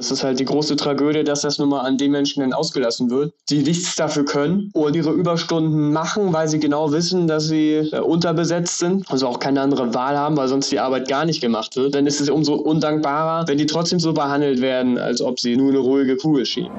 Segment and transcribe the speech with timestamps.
[0.00, 3.10] Das ist halt die große Tragödie, dass das nun mal an den Menschen dann ausgelassen
[3.10, 7.74] wird, die nichts dafür können und ihre Überstunden machen, weil sie genau wissen, dass sie
[7.74, 11.42] äh, unterbesetzt sind, also auch keine andere Wahl haben, weil sonst die Arbeit gar nicht
[11.42, 11.94] gemacht wird.
[11.94, 15.68] Dann ist es umso undankbarer, wenn die trotzdem so behandelt werden, als ob sie nur
[15.68, 16.70] eine ruhige Kugel schieben.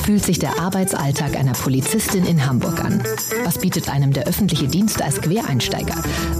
[0.00, 3.02] Fühlt sich der Arbeitsalltag einer Polizistin in Hamburg an?
[3.44, 5.94] Was bietet einem der öffentliche Dienst als Quereinsteiger?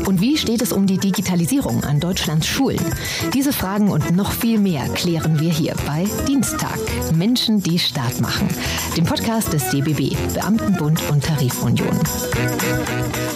[0.06, 2.80] Und wie steht es um die Digitalisierung an Deutschlands Schulen?
[3.34, 6.78] Diese Fragen und noch viel mehr klären wir hier bei Dienstag.
[7.14, 8.48] Menschen, die Staat machen.
[8.96, 11.98] Dem Podcast des DBB, Beamtenbund und Tarifunion.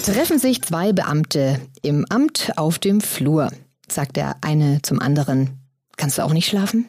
[0.04, 3.50] Treffen sich zwei Beamte im Amt auf dem Flur,
[3.88, 5.60] sagt der eine zum anderen.
[5.96, 6.88] Kannst du auch nicht schlafen?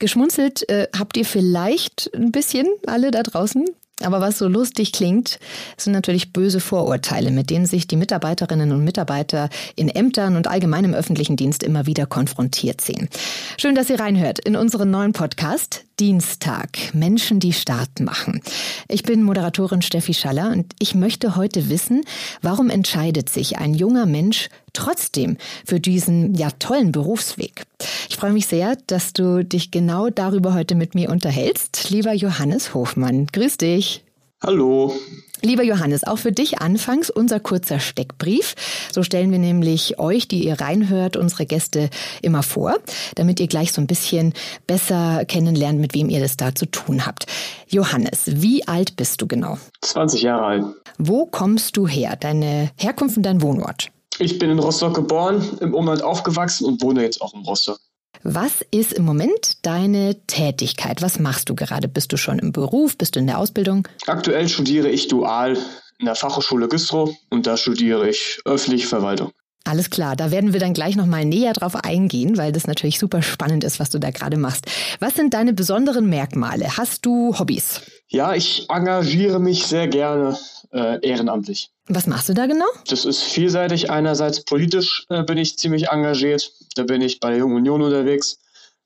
[0.00, 3.66] Geschmunzelt äh, habt ihr vielleicht ein bisschen alle da draußen.
[4.02, 5.38] Aber was so lustig klingt,
[5.76, 10.84] sind natürlich böse Vorurteile, mit denen sich die Mitarbeiterinnen und Mitarbeiter in Ämtern und allgemein
[10.84, 13.10] im öffentlichen Dienst immer wieder konfrontiert sehen.
[13.58, 16.78] Schön, dass ihr reinhört in unseren neuen Podcast Dienstag.
[16.94, 18.40] Menschen, die Start machen.
[18.88, 22.04] Ich bin Moderatorin Steffi Schaller und ich möchte heute wissen,
[22.40, 27.64] warum entscheidet sich ein junger Mensch trotzdem für diesen ja tollen Berufsweg?
[28.08, 31.90] Ich freue mich sehr, dass du dich genau darüber heute mit mir unterhältst.
[31.90, 34.04] Lieber Johannes Hofmann, grüß dich.
[34.42, 34.94] Hallo.
[35.42, 38.54] Lieber Johannes, auch für dich anfangs unser kurzer Steckbrief.
[38.90, 41.90] So stellen wir nämlich euch, die ihr reinhört, unsere Gäste
[42.22, 42.76] immer vor,
[43.16, 44.32] damit ihr gleich so ein bisschen
[44.66, 47.26] besser kennenlernt, mit wem ihr das da zu tun habt.
[47.68, 49.58] Johannes, wie alt bist du genau?
[49.82, 50.64] 20 Jahre alt.
[50.96, 52.16] Wo kommst du her?
[52.16, 53.90] Deine Herkunft und dein Wohnort?
[54.20, 57.80] Ich bin in Rostock geboren, im Umland aufgewachsen und wohne jetzt auch in Rostock.
[58.22, 61.00] Was ist im Moment deine Tätigkeit?
[61.00, 61.88] Was machst du gerade?
[61.88, 62.98] Bist du schon im Beruf?
[62.98, 63.88] Bist du in der Ausbildung?
[64.06, 65.56] Aktuell studiere ich dual
[65.98, 69.32] in der Fachhochschule Güstrow und da studiere ich öffentliche Verwaltung.
[69.64, 73.22] Alles klar, da werden wir dann gleich nochmal näher drauf eingehen, weil das natürlich super
[73.22, 74.66] spannend ist, was du da gerade machst.
[75.00, 76.76] Was sind deine besonderen Merkmale?
[76.76, 77.80] Hast du Hobbys?
[78.08, 80.36] Ja, ich engagiere mich sehr gerne
[80.72, 81.70] äh, ehrenamtlich.
[81.88, 82.66] Was machst du da genau?
[82.88, 83.90] Das ist vielseitig.
[83.90, 86.52] Einerseits politisch äh, bin ich ziemlich engagiert.
[86.76, 88.38] Da bin ich bei der Jungen Union unterwegs,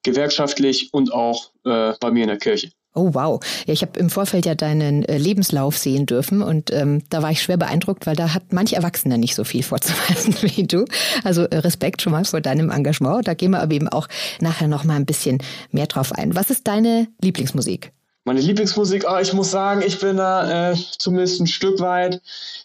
[0.02, 2.70] gewerkschaftlich und auch äh, bei mir in der Kirche.
[2.96, 3.40] Oh wow.
[3.66, 7.32] Ja, ich habe im Vorfeld ja deinen äh, Lebenslauf sehen dürfen und ähm, da war
[7.32, 10.84] ich schwer beeindruckt, weil da hat manch Erwachsener nicht so viel vorzuweisen wie du.
[11.24, 13.26] Also äh, Respekt schon mal vor deinem Engagement.
[13.26, 14.06] Da gehen wir aber eben auch
[14.40, 15.38] nachher noch mal ein bisschen
[15.72, 16.36] mehr drauf ein.
[16.36, 17.92] Was ist deine Lieblingsmusik?
[18.24, 22.22] Meine Lieblingsmusik, oh, ich muss sagen, ich bin da äh, zumindest ein Stück weit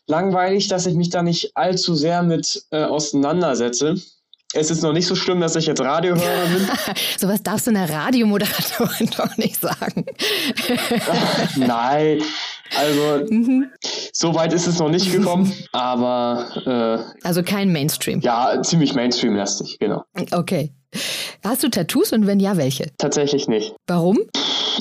[0.08, 3.96] langweilig, dass ich mich da nicht allzu sehr mit äh, auseinandersetze.
[4.54, 6.68] Es ist noch nicht so schlimm, dass ich jetzt Radiohörer bin.
[7.20, 10.06] Sowas darfst du einer Radiomoderatorin doch nicht sagen.
[11.08, 12.22] Ach, nein,
[12.76, 13.70] also mhm.
[14.14, 16.48] so weit ist es noch nicht gekommen, aber
[17.22, 18.22] äh, also kein Mainstream.
[18.22, 20.04] Ja, ziemlich Mainstream-lastig, genau.
[20.32, 20.74] Okay.
[21.44, 22.88] Hast du Tattoos und wenn ja, welche?
[22.98, 23.76] Tatsächlich nicht.
[23.86, 24.18] Warum?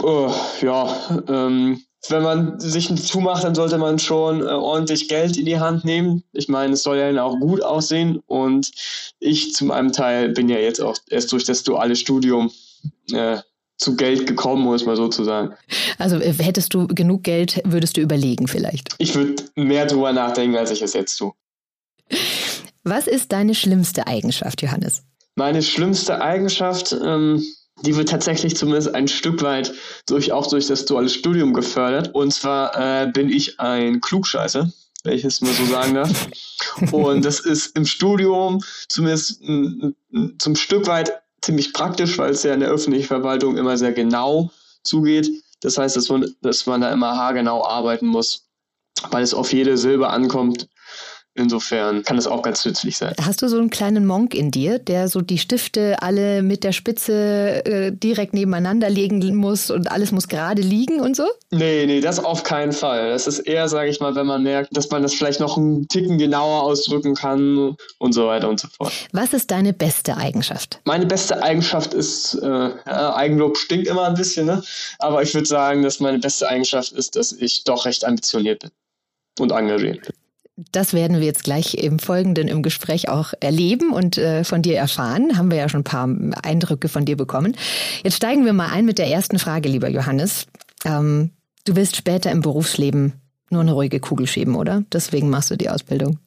[0.03, 5.47] Oh, ja, ähm, wenn man sich zumacht, dann sollte man schon äh, ordentlich Geld in
[5.47, 6.23] die Hand nehmen.
[6.33, 8.21] Ich meine, es soll ja auch gut aussehen.
[8.27, 8.71] Und
[9.19, 12.51] ich zu meinem Teil bin ja jetzt auch erst durch das duale Studium
[13.13, 13.39] äh,
[13.77, 15.55] zu Geld gekommen, muss man so zu sagen.
[15.99, 18.95] Also äh, hättest du genug Geld, würdest du überlegen vielleicht?
[18.99, 21.33] Ich würde mehr drüber nachdenken, als ich es jetzt tue.
[22.85, 25.03] Was ist deine schlimmste Eigenschaft, Johannes?
[25.35, 27.45] Meine schlimmste Eigenschaft, ähm,
[27.83, 29.73] die wird tatsächlich zumindest ein Stück weit
[30.07, 32.15] durch, auch durch das duale Studium gefördert.
[32.15, 34.71] Und zwar äh, bin ich ein Klugscheißer,
[35.05, 36.29] wenn ich es mal so sagen darf.
[36.93, 39.43] Und das ist im Studium zumindest
[40.39, 44.51] zum Stück weit ziemlich praktisch, weil es ja in der öffentlichen Verwaltung immer sehr genau
[44.83, 45.31] zugeht.
[45.61, 48.47] Das heißt, dass man, dass man da immer haargenau arbeiten muss,
[49.11, 50.69] weil es auf jede Silbe ankommt
[51.39, 53.15] Insofern kann das auch ganz nützlich sein.
[53.23, 56.73] Hast du so einen kleinen Monk in dir, der so die Stifte alle mit der
[56.73, 61.27] Spitze äh, direkt nebeneinander legen muss und alles muss gerade liegen und so?
[61.51, 63.11] Nee, nee, das auf keinen Fall.
[63.11, 65.87] Das ist eher, sage ich mal, wenn man merkt, dass man das vielleicht noch einen
[65.87, 68.93] Ticken genauer ausdrücken kann und so weiter und so fort.
[69.13, 70.81] Was ist deine beste Eigenschaft?
[70.85, 74.63] Meine beste Eigenschaft ist, äh, ja, Eigenlob stinkt immer ein bisschen, ne?
[74.99, 78.71] aber ich würde sagen, dass meine beste Eigenschaft ist, dass ich doch recht ambitioniert bin
[79.39, 80.15] und engagiert bin.
[80.73, 84.77] Das werden wir jetzt gleich im Folgenden im Gespräch auch erleben und äh, von dir
[84.77, 85.39] erfahren.
[85.39, 86.09] Haben wir ja schon ein paar
[86.43, 87.57] Eindrücke von dir bekommen.
[88.03, 90.47] Jetzt steigen wir mal ein mit der ersten Frage, lieber Johannes.
[90.85, 91.31] Ähm,
[91.65, 93.13] du willst später im Berufsleben
[93.51, 94.83] nur eine ruhige Kugel schieben, oder?
[94.93, 96.19] Deswegen machst du die Ausbildung.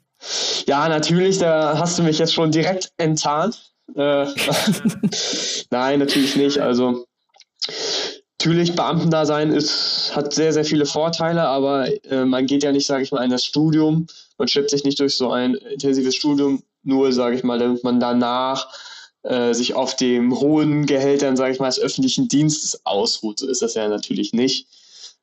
[0.65, 3.73] Ja, natürlich, da hast du mich jetzt schon direkt enttarnt.
[3.95, 4.27] Äh,
[5.71, 6.59] Nein, natürlich nicht.
[6.59, 7.05] Also
[8.41, 13.03] Natürlich, Beamtendasein ist, hat sehr, sehr viele Vorteile, aber äh, man geht ja nicht, sage
[13.03, 14.07] ich mal, in das Studium.
[14.39, 17.99] Man schleppt sich nicht durch so ein intensives Studium nur, sage ich mal, damit man
[17.99, 18.67] danach
[19.21, 23.37] äh, sich auf dem hohen Gehältern, sage ich mal, des öffentlichen Dienstes ausruht.
[23.37, 24.65] So ist das ja natürlich nicht.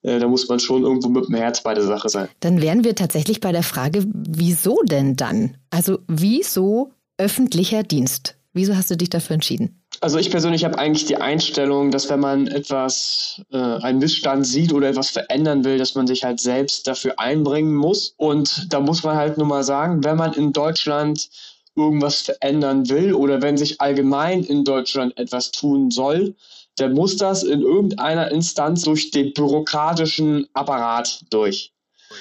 [0.02, 2.28] Äh, da muss man schon irgendwo mit dem Herz bei der Sache sein.
[2.38, 5.56] Dann wären wir tatsächlich bei der Frage, wieso denn dann?
[5.70, 8.36] Also wieso öffentlicher Dienst?
[8.52, 9.77] Wieso hast du dich dafür entschieden?
[10.00, 14.72] Also ich persönlich habe eigentlich die Einstellung, dass wenn man etwas, äh, einen Missstand sieht
[14.72, 18.14] oder etwas verändern will, dass man sich halt selbst dafür einbringen muss.
[18.16, 21.28] Und da muss man halt nur mal sagen, wenn man in Deutschland
[21.74, 26.34] irgendwas verändern will oder wenn sich allgemein in Deutschland etwas tun soll,
[26.76, 31.72] dann muss das in irgendeiner Instanz durch den bürokratischen Apparat durch.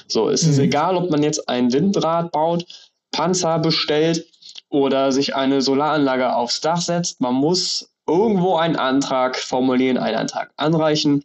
[0.07, 0.63] So, es ist mhm.
[0.63, 2.65] egal, ob man jetzt ein Windrad baut,
[3.11, 4.25] Panzer bestellt
[4.69, 7.21] oder sich eine Solaranlage aufs Dach setzt.
[7.21, 11.23] Man muss irgendwo einen Antrag formulieren, einen Antrag anreichen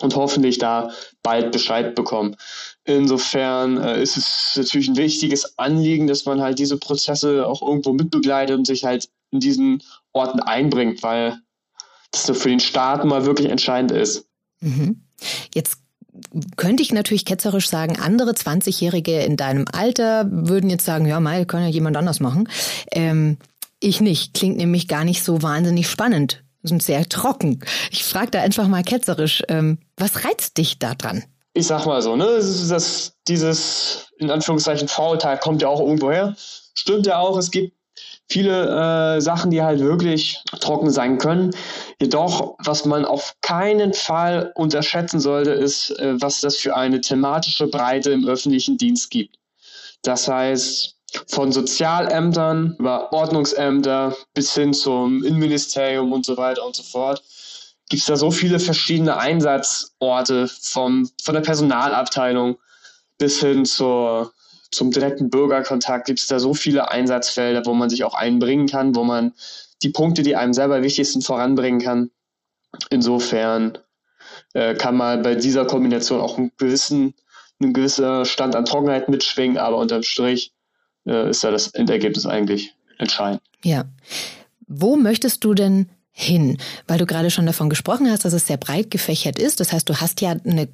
[0.00, 0.90] und hoffentlich da
[1.22, 2.36] bald Bescheid bekommen.
[2.84, 7.92] Insofern äh, ist es natürlich ein wichtiges Anliegen, dass man halt diese Prozesse auch irgendwo
[7.92, 9.82] mitbegleitet und sich halt in diesen
[10.12, 11.38] Orten einbringt, weil
[12.10, 14.26] das so für den Staat mal wirklich entscheidend ist.
[14.60, 15.02] Mhm.
[15.54, 15.81] Jetzt
[16.56, 21.46] könnte ich natürlich ketzerisch sagen, andere 20-Jährige in deinem Alter würden jetzt sagen, ja, mal,
[21.46, 22.48] kann ja jemand anders machen.
[22.90, 23.38] Ähm,
[23.80, 24.34] ich nicht.
[24.34, 26.44] Klingt nämlich gar nicht so wahnsinnig spannend.
[26.62, 27.60] Sind sehr trocken.
[27.90, 31.24] Ich frage da einfach mal ketzerisch, ähm, was reizt dich da dran?
[31.54, 36.34] Ich sag mal so, ne, das, dieses, in Anführungszeichen, Vorurteil kommt ja auch irgendwo her.
[36.74, 37.74] Stimmt ja auch, es gibt
[38.32, 41.50] viele äh, Sachen, die halt wirklich trocken sein können.
[42.00, 47.66] Jedoch, was man auf keinen Fall unterschätzen sollte, ist, äh, was das für eine thematische
[47.66, 49.36] Breite im öffentlichen Dienst gibt.
[50.02, 50.96] Das heißt,
[51.28, 57.22] von Sozialämtern über Ordnungsämter bis hin zum Innenministerium und so weiter und so fort
[57.88, 62.56] gibt es da so viele verschiedene Einsatzorte vom, von der Personalabteilung
[63.18, 64.32] bis hin zur
[64.72, 68.96] zum direkten Bürgerkontakt gibt es da so viele Einsatzfelder, wo man sich auch einbringen kann,
[68.96, 69.34] wo man
[69.82, 72.10] die Punkte, die einem selber wichtig sind, voranbringen kann.
[72.90, 73.78] Insofern
[74.54, 77.14] äh, kann man bei dieser Kombination auch einen gewissen,
[77.60, 80.52] einen gewisser Stand an Trockenheit mitschwingen, aber unterm Strich
[81.06, 83.42] äh, ist ja das Endergebnis eigentlich entscheidend.
[83.62, 83.84] Ja.
[84.66, 88.58] Wo möchtest du denn hin, weil du gerade schon davon gesprochen hast, dass es sehr
[88.58, 89.60] breit gefächert ist.
[89.60, 90.68] Das heißt, du hast ja eine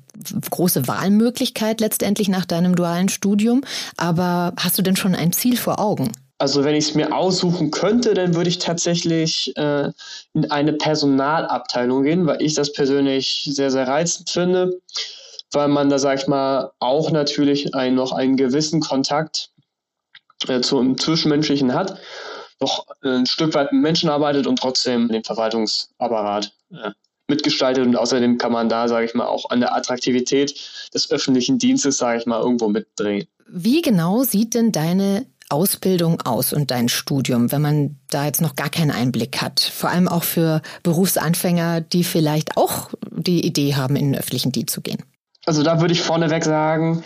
[0.50, 3.62] große Wahlmöglichkeit letztendlich nach deinem dualen Studium,
[3.96, 6.10] aber hast du denn schon ein Ziel vor Augen?
[6.38, 9.90] Also wenn ich es mir aussuchen könnte, dann würde ich tatsächlich äh,
[10.34, 14.80] in eine Personalabteilung gehen, weil ich das persönlich sehr, sehr reizend finde,
[15.52, 19.50] weil man da, sag ich mal, auch natürlich ein, noch einen gewissen Kontakt
[20.46, 21.98] äh, zum Zwischenmenschlichen hat
[22.60, 26.90] noch ein Stück weit mit Menschen arbeitet und trotzdem den Verwaltungsapparat äh,
[27.28, 27.86] mitgestaltet.
[27.86, 30.58] Und außerdem kann man da, sage ich mal, auch an der Attraktivität
[30.94, 33.26] des öffentlichen Dienstes, sage ich mal, irgendwo mitdrehen.
[33.48, 38.56] Wie genau sieht denn deine Ausbildung aus und dein Studium, wenn man da jetzt noch
[38.56, 39.60] gar keinen Einblick hat?
[39.60, 44.74] Vor allem auch für Berufsanfänger, die vielleicht auch die Idee haben, in den öffentlichen Dienst
[44.74, 45.02] zu gehen.
[45.46, 47.02] Also da würde ich vorneweg sagen,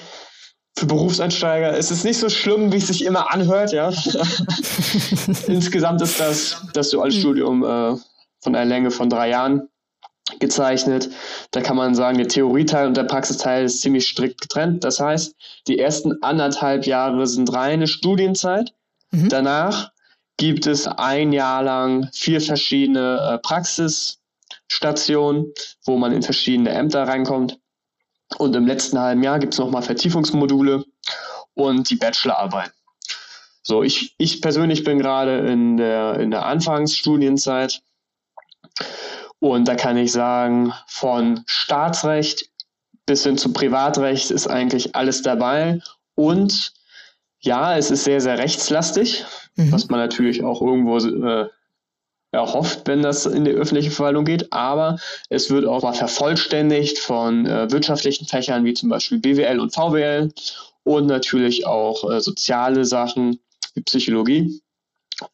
[0.76, 3.88] für Berufseinsteiger ist es nicht so schlimm, wie es sich immer anhört, ja.
[5.46, 7.96] Insgesamt ist das, das duale Studium äh,
[8.40, 9.68] von einer Länge von drei Jahren
[10.38, 11.10] gezeichnet.
[11.50, 14.84] Da kann man sagen, der Theorieteil und der Praxisteil ist ziemlich strikt getrennt.
[14.84, 15.34] Das heißt,
[15.66, 18.72] die ersten anderthalb Jahre sind reine Studienzeit.
[19.10, 19.28] Mhm.
[19.28, 19.92] Danach
[20.38, 25.52] gibt es ein Jahr lang vier verschiedene äh, Praxisstationen,
[25.84, 27.58] wo man in verschiedene Ämter reinkommt.
[28.38, 30.84] Und im letzten halben Jahr gibt es nochmal Vertiefungsmodule
[31.54, 32.72] und die Bachelorarbeit.
[33.62, 37.82] So, ich, ich persönlich bin gerade in der, in der Anfangsstudienzeit
[39.38, 42.48] und da kann ich sagen, von Staatsrecht
[43.06, 45.80] bis hin zum Privatrecht ist eigentlich alles dabei
[46.14, 46.72] und
[47.40, 49.24] ja, es ist sehr, sehr rechtslastig,
[49.56, 49.72] mhm.
[49.72, 51.48] was man natürlich auch irgendwo äh,
[52.32, 54.98] erhofft, wenn das in die öffentliche Verwaltung geht, aber
[55.28, 60.32] es wird auch mal vervollständigt von äh, wirtschaftlichen Fächern wie zum Beispiel BWL und VWL
[60.84, 63.38] und natürlich auch äh, soziale Sachen
[63.74, 64.62] wie Psychologie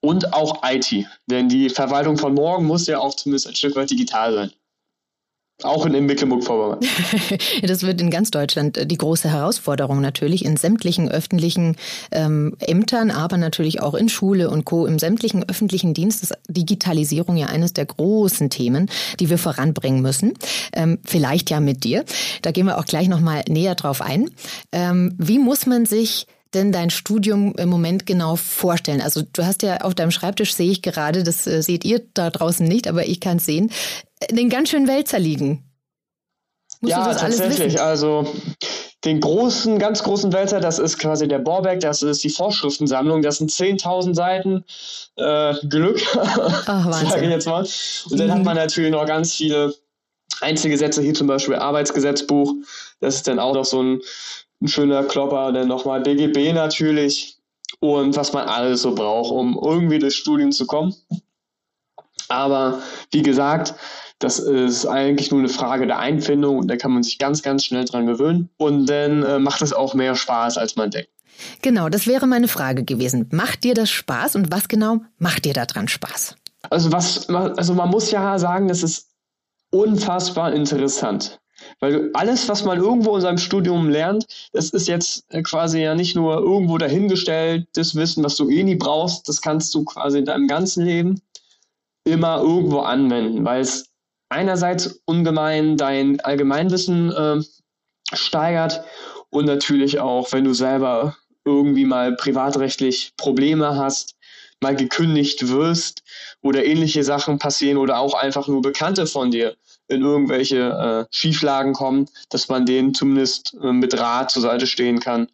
[0.01, 3.91] und auch IT, denn die Verwaltung von morgen muss ja auch zumindest ein Stück weit
[3.91, 4.53] digital sein.
[5.65, 6.79] Auch in Mecklenburg-Vorpommern.
[7.63, 11.77] das wird in ganz Deutschland äh, die große Herausforderung natürlich in sämtlichen öffentlichen
[12.13, 14.87] ähm, Ämtern, aber natürlich auch in Schule und Co.
[14.87, 18.89] Im sämtlichen öffentlichen Dienst ist Digitalisierung ja eines der großen Themen,
[19.19, 20.35] die wir voranbringen müssen.
[20.73, 22.05] Ähm, vielleicht ja mit dir.
[22.43, 24.31] Da gehen wir auch gleich nochmal näher drauf ein.
[24.71, 29.01] Ähm, wie muss man sich denn dein Studium im Moment genau vorstellen?
[29.01, 32.31] Also du hast ja auf deinem Schreibtisch, sehe ich gerade, das äh, seht ihr da
[32.31, 33.71] draußen nicht, aber ich kann es sehen,
[34.31, 35.65] den ganz schönen Wälzer liegen.
[36.81, 37.81] Musst ja, tatsächlich.
[37.81, 38.33] Also
[39.05, 43.39] den großen, ganz großen Wälzer, das ist quasi der Borbeck, das ist die Vorschriftensammlung, das
[43.39, 44.65] sind 10.000 Seiten
[45.17, 46.01] äh, Glück,
[46.67, 47.67] sage ich jetzt mal.
[48.11, 48.33] Und dann mhm.
[48.33, 49.75] hat man natürlich noch ganz viele
[50.41, 52.55] Einzelgesetze, hier zum Beispiel Arbeitsgesetzbuch,
[53.01, 54.01] das ist dann auch noch so ein,
[54.61, 57.39] ein schöner Klopper, dann nochmal BGB natürlich
[57.81, 60.95] und was man alles so braucht, um irgendwie durchs Studium zu kommen.
[62.29, 63.75] Aber wie gesagt,
[64.19, 67.65] das ist eigentlich nur eine Frage der Einfindung und da kann man sich ganz, ganz
[67.65, 71.11] schnell dran gewöhnen und dann äh, macht es auch mehr Spaß, als man denkt.
[71.63, 73.29] Genau, das wäre meine Frage gewesen.
[73.31, 76.35] Macht dir das Spaß und was genau macht dir daran Spaß?
[76.71, 79.09] Also was, also man muss ja sagen, das ist
[79.71, 81.39] unfassbar interessant.
[81.81, 85.95] Weil alles, was man irgendwo in seinem Studium lernt, das ist jetzt äh, quasi ja
[85.95, 90.19] nicht nur irgendwo dahingestellt, das Wissen, was du eh nie brauchst, das kannst du quasi
[90.19, 91.21] in deinem ganzen Leben
[92.05, 93.88] immer irgendwo anwenden, weil es
[94.29, 97.43] einerseits ungemein dein Allgemeinwissen äh,
[98.15, 98.85] steigert
[99.31, 104.17] und natürlich auch, wenn du selber irgendwie mal privatrechtlich Probleme hast,
[104.61, 106.03] mal gekündigt wirst
[106.43, 109.57] oder ähnliche Sachen passieren oder auch einfach nur Bekannte von dir
[109.89, 115.01] in irgendwelche äh, Schieflagen kommen, dass man denen zumindest äh, mit Rat zur Seite stehen
[115.01, 115.29] kann.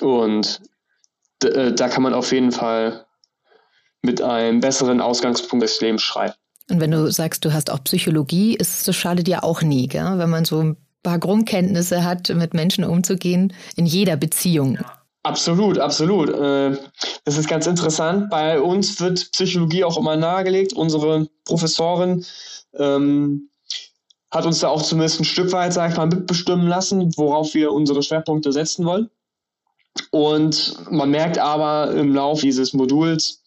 [0.00, 0.60] Und
[1.44, 3.06] äh, da kann man auf jeden Fall
[4.02, 6.34] mit einem besseren Ausgangspunkt des Lebens schreiben.
[6.70, 10.18] Und wenn du sagst, du hast auch Psychologie, ist das schadet dir auch nie, gell?
[10.18, 14.78] wenn man so ein paar Grundkenntnisse hat, mit Menschen umzugehen, in jeder Beziehung.
[15.22, 16.30] Absolut, absolut.
[16.30, 16.76] Äh,
[17.24, 18.30] das ist ganz interessant.
[18.30, 20.72] Bei uns wird Psychologie auch immer nahegelegt.
[20.72, 22.24] Unsere Professorin
[22.74, 23.48] ähm,
[24.30, 27.72] hat uns da auch zumindest ein Stück weit, sag ich mal, mitbestimmen lassen, worauf wir
[27.72, 29.10] unsere Schwerpunkte setzen wollen.
[30.10, 33.42] Und man merkt aber im Laufe dieses Moduls,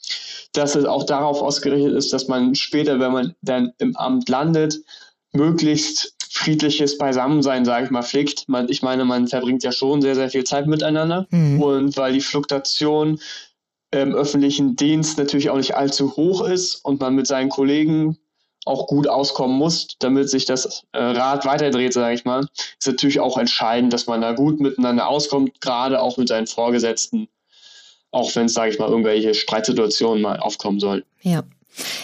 [0.53, 4.81] dass es auch darauf ausgerichtet ist, dass man später, wenn man dann im Amt landet,
[5.33, 8.47] möglichst friedliches Beisammensein, sage ich mal, pflegt.
[8.47, 11.27] Man, ich meine, man verbringt ja schon sehr, sehr viel Zeit miteinander.
[11.29, 11.61] Mhm.
[11.61, 13.19] Und weil die Fluktuation
[13.91, 18.17] im öffentlichen Dienst natürlich auch nicht allzu hoch ist und man mit seinen Kollegen
[18.65, 22.45] auch gut auskommen muss, damit sich das äh, Rad weiterdreht, sage ich mal,
[22.79, 27.27] ist natürlich auch entscheidend, dass man da gut miteinander auskommt, gerade auch mit seinen Vorgesetzten
[28.11, 31.03] auch wenn es, sage ich mal, irgendwelche Streitsituationen mal aufkommen sollen.
[31.21, 31.43] Ja.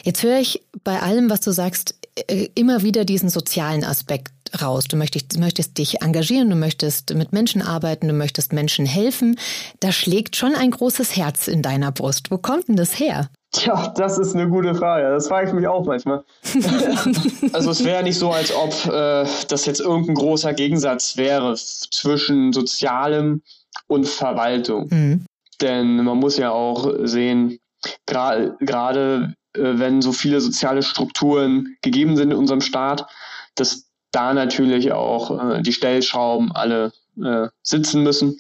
[0.04, 1.96] Jetzt höre ich bei allem, was du sagst,
[2.28, 4.86] äh, immer wieder diesen sozialen Aspekt raus.
[4.86, 9.38] Du möchtest, du möchtest dich engagieren, du möchtest mit Menschen arbeiten, du möchtest Menschen helfen.
[9.82, 12.32] Da schlägt schon ein großes Herz in deiner Brust.
[12.32, 13.30] Wo kommt denn das her?
[13.52, 15.10] Tja, das ist eine gute Frage.
[15.10, 16.24] Das frage ich mich auch manchmal.
[17.54, 22.52] also es wäre nicht so, als ob äh, das jetzt irgendein großer Gegensatz wäre zwischen
[22.52, 23.42] Sozialem
[23.88, 24.88] und Verwaltung.
[24.90, 25.26] Mhm.
[25.62, 27.60] Denn man muss ja auch sehen,
[28.06, 33.08] gerade äh, wenn so viele soziale Strukturen gegeben sind in unserem Staat,
[33.56, 38.40] dass da natürlich auch äh, die Stellschrauben alle äh, sitzen müssen,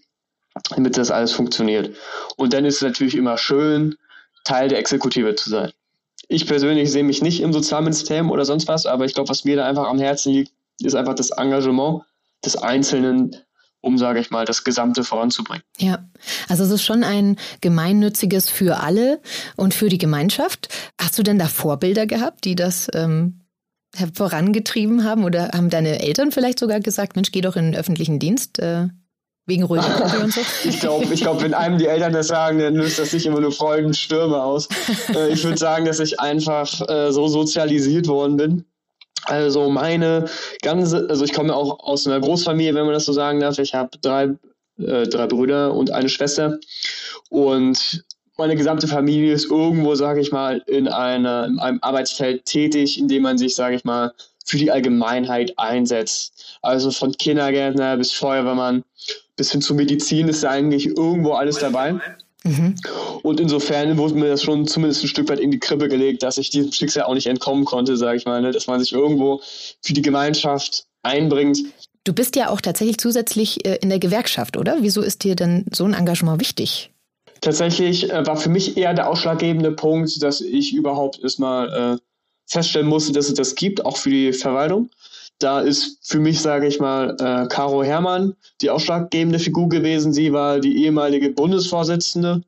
[0.75, 1.95] damit das alles funktioniert.
[2.35, 3.95] Und dann ist es natürlich immer schön,
[4.43, 5.71] Teil der Exekutive zu sein.
[6.29, 9.55] Ich persönlich sehe mich nicht im Sozialministerium oder sonst was, aber ich glaube, was mir
[9.55, 12.03] da einfach am Herzen liegt, ist einfach das Engagement
[12.43, 13.35] des Einzelnen
[13.81, 15.63] um, sage ich mal, das Gesamte voranzubringen.
[15.77, 16.09] Ja,
[16.49, 19.21] also es ist schon ein gemeinnütziges für alle
[19.55, 20.69] und für die Gemeinschaft.
[20.99, 23.41] Hast du denn da Vorbilder gehabt, die das ähm,
[24.13, 25.23] vorangetrieben haben?
[25.23, 28.59] Oder haben deine Eltern vielleicht sogar gesagt, Mensch, geh doch in den öffentlichen Dienst?
[28.59, 28.87] Äh,
[29.49, 30.41] Wegen ruhiger und so?
[30.65, 33.39] ich glaube, ich glaub, wenn einem die Eltern das sagen, dann löst das nicht immer
[33.39, 34.67] nur Freuden Stürme aus.
[35.15, 38.65] Äh, ich würde sagen, dass ich einfach äh, so sozialisiert worden bin
[39.23, 40.25] also meine
[40.61, 43.57] ganze, also ich komme auch aus einer Großfamilie, wenn man das so sagen darf.
[43.59, 44.29] Ich habe drei,
[44.79, 46.57] äh, drei Brüder und eine Schwester.
[47.29, 48.03] Und
[48.37, 53.07] meine gesamte Familie ist irgendwo, sage ich mal, in, einer, in einem Arbeitsfeld tätig, in
[53.07, 54.13] dem man sich, sage ich mal,
[54.45, 56.57] für die Allgemeinheit einsetzt.
[56.61, 58.83] Also von Kindergärtner bis Feuerwehrmann
[59.35, 61.99] bis hin zu Medizin ist da eigentlich irgendwo alles dabei.
[62.47, 62.75] Mhm.
[63.23, 66.37] Und insofern wurde mir das schon zumindest ein Stück weit in die Krippe gelegt, dass
[66.37, 68.51] ich diesem Schicksal auch nicht entkommen konnte, sage ich mal, ne?
[68.51, 69.41] dass man sich irgendwo
[69.81, 71.59] für die Gemeinschaft einbringt.
[72.03, 74.77] Du bist ja auch tatsächlich zusätzlich äh, in der Gewerkschaft, oder?
[74.79, 76.91] Wieso ist dir denn so ein Engagement wichtig?
[77.41, 81.97] Tatsächlich äh, war für mich eher der ausschlaggebende Punkt, dass ich überhaupt erstmal äh,
[82.45, 84.89] feststellen musste, dass es das gibt, auch für die Verwaltung.
[85.39, 90.13] Da ist für mich, sage ich mal, äh, Caro Herrmann die ausschlaggebende Figur gewesen.
[90.13, 92.41] Sie war die ehemalige Bundesvorsitzende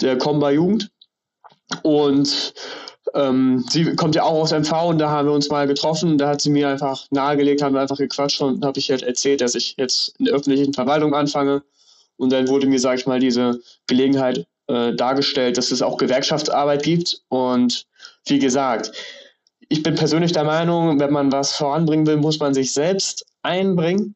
[0.00, 0.90] der Comba Jugend.
[1.82, 2.54] Und
[3.14, 6.18] ähm, sie kommt ja auch aus MV und da haben wir uns mal getroffen.
[6.18, 9.40] Da hat sie mir einfach nahegelegt, haben wir einfach gequatscht und habe ich halt erzählt,
[9.40, 11.62] dass ich jetzt in der öffentlichen Verwaltung anfange.
[12.16, 16.82] Und dann wurde mir, sage ich mal, diese Gelegenheit äh, dargestellt, dass es auch Gewerkschaftsarbeit
[16.82, 17.22] gibt.
[17.28, 17.86] Und
[18.26, 18.92] wie gesagt,
[19.74, 24.14] ich bin persönlich der Meinung, wenn man was voranbringen will, muss man sich selbst einbringen.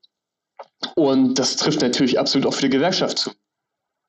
[0.95, 3.31] Und das trifft natürlich absolut auch für die Gewerkschaft zu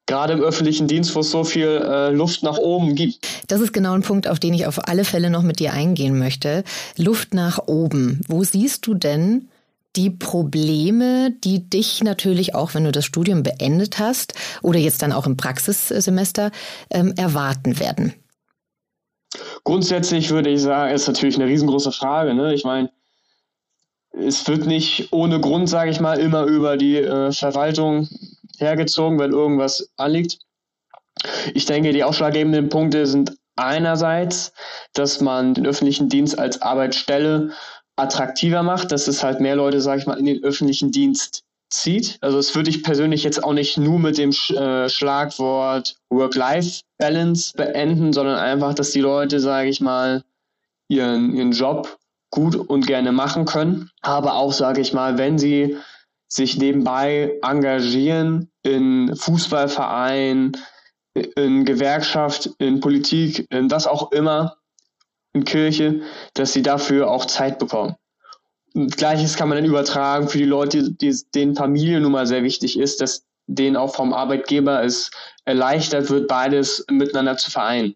[0.05, 3.27] gerade im öffentlichen Dienst, wo es so viel äh, Luft nach oben gibt.
[3.45, 6.17] Das ist genau ein Punkt, auf den ich auf alle Fälle noch mit dir eingehen
[6.17, 6.63] möchte.
[6.97, 8.21] Luft nach oben.
[8.27, 9.49] Wo siehst du denn
[9.95, 15.13] die Probleme, die dich natürlich auch, wenn du das Studium beendet hast oder jetzt dann
[15.13, 16.49] auch im Praxissemester
[16.89, 18.13] ähm, erwarten werden?
[19.63, 22.33] Grundsätzlich würde ich sagen, ist natürlich eine riesengroße Frage.
[22.33, 22.53] Ne?
[22.53, 22.91] Ich meine,
[24.11, 28.07] es wird nicht ohne Grund, sage ich mal, immer über die äh, Verwaltung
[28.57, 30.39] hergezogen, wenn irgendwas anliegt.
[31.53, 34.53] Ich denke, die ausschlaggebenden Punkte sind einerseits,
[34.93, 37.51] dass man den öffentlichen Dienst als Arbeitsstelle
[37.97, 42.17] attraktiver macht, dass es halt mehr Leute, sage ich mal, in den öffentlichen Dienst zieht.
[42.21, 48.13] Also das würde ich persönlich jetzt auch nicht nur mit dem äh, Schlagwort Work-Life-Balance beenden,
[48.13, 50.23] sondern einfach, dass die Leute, sage ich mal,
[50.87, 51.97] ihren, ihren Job
[52.31, 53.89] gut und gerne machen können.
[54.01, 55.77] Aber auch, sage ich mal, wenn sie
[56.27, 60.51] sich nebenbei engagieren in Fußballverein,
[61.13, 64.57] in Gewerkschaft, in Politik, in was auch immer,
[65.33, 66.01] in Kirche,
[66.33, 67.95] dass sie dafür auch Zeit bekommen.
[68.73, 72.77] Gleiches kann man dann übertragen für die Leute, die, denen Familie nun mal sehr wichtig
[72.77, 75.09] ist, dass denen auch vom Arbeitgeber es
[75.45, 77.95] erleichtert wird, beides miteinander zu vereinen.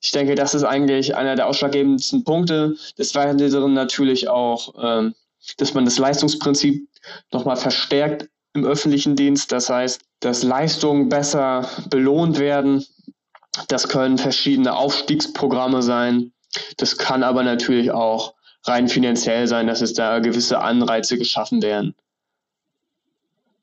[0.00, 2.76] Ich denke, das ist eigentlich einer der ausschlaggebendsten Punkte.
[2.96, 5.14] Des Weiteren natürlich auch, ähm,
[5.58, 6.88] dass man das Leistungsprinzip
[7.32, 9.52] nochmal verstärkt im öffentlichen Dienst.
[9.52, 12.84] Das heißt, dass Leistungen besser belohnt werden.
[13.68, 16.32] Das können verschiedene Aufstiegsprogramme sein.
[16.78, 21.94] Das kann aber natürlich auch rein finanziell sein, dass es da gewisse Anreize geschaffen werden.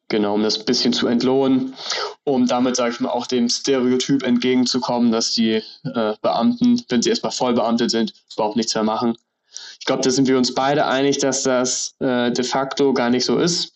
[0.09, 1.73] Genau, um das bisschen zu entlohnen,
[2.23, 7.09] um damit, sage ich mal, auch dem Stereotyp entgegenzukommen, dass die äh, Beamten, wenn sie
[7.09, 9.17] erstmal vollbeamtet sind, überhaupt nichts mehr machen.
[9.79, 13.25] Ich glaube, da sind wir uns beide einig, dass das äh, de facto gar nicht
[13.25, 13.73] so ist.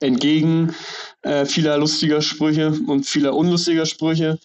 [0.00, 0.74] Entgegen
[1.20, 4.38] äh, vieler lustiger Sprüche und vieler unlustiger Sprüche